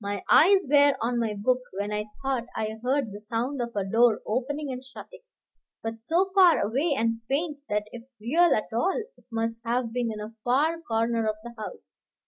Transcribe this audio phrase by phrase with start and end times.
[0.00, 3.84] My eyes were on my book, when I thought I heard the sound of a
[3.84, 5.20] door opening and shutting,
[5.80, 10.10] but so far away and faint that if real at all it must have been
[10.10, 11.98] in a far corner of the house.